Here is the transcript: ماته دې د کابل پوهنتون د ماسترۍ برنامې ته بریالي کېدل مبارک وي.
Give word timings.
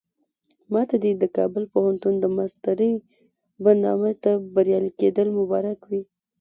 ماته 0.73 0.95
دې 1.03 1.11
د 1.17 1.23
کابل 1.37 1.63
پوهنتون 1.73 2.13
د 2.19 2.25
ماسترۍ 2.35 2.93
برنامې 3.63 4.13
ته 4.23 4.31
بریالي 4.53 4.91
کېدل 4.99 5.27
مبارک 5.39 5.79
وي. 5.89 6.01